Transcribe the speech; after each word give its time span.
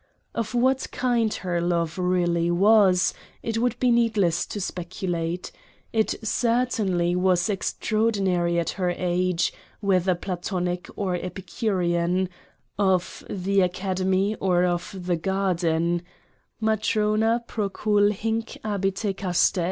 Of 0.33 0.55
what 0.55 0.87
kind 0.91 1.31
her 1.31 1.61
love 1.61 1.99
really 1.99 2.49
was, 2.49 3.13
it 3.43 3.59
would 3.59 3.79
be 3.79 3.91
needless 3.91 4.47
to 4.47 4.59
speculate: 4.59 5.51
it 5.93 6.15
certainly 6.27 7.15
was 7.15 7.51
extraordinary 7.51 8.57
at 8.59 8.71
her 8.81 8.89
age, 8.89 9.53
whether 9.79 10.15
Platonic, 10.15 10.89
or 10.95 11.13
Epicurean,— 11.13 12.29
of 12.79 13.23
the 13.29 13.61
Academy, 13.61 14.33
or 14.39 14.63
of 14.65 14.95
the 15.05 15.17
Garden:" 15.17 16.01
Matrona 16.63 17.43
procul 17.47 18.11
June 18.11 18.43
abite 18.63 19.15
casta." 19.15 19.59